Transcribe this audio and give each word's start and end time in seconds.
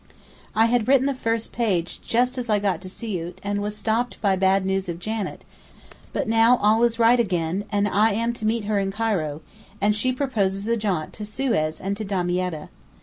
I 0.55 0.65
had 0.65 0.87
written 0.87 1.05
the 1.05 1.13
first 1.13 1.53
page 1.53 2.01
just 2.03 2.39
as 2.39 2.49
I 2.49 2.57
got 2.57 2.81
to 2.81 2.89
Siout 2.89 3.39
and 3.43 3.61
was 3.61 3.77
stopped 3.77 4.19
by 4.19 4.35
bad 4.35 4.65
news 4.65 4.89
of 4.89 4.97
Janet; 4.97 5.45
but 6.11 6.27
now 6.27 6.57
all 6.57 6.81
is 6.81 6.97
right 6.97 7.19
again, 7.19 7.65
and 7.71 7.87
I 7.87 8.13
am 8.13 8.33
to 8.33 8.47
meet 8.47 8.65
her 8.65 8.79
in 8.79 8.91
Cairo, 8.91 9.41
and 9.79 9.95
she 9.95 10.11
proposes 10.11 10.67
a 10.67 10.75
jaunt 10.75 11.13
to 11.13 11.23
Suez 11.23 11.79
and 11.79 11.95
to 11.97 12.03
Damietta. 12.03 12.69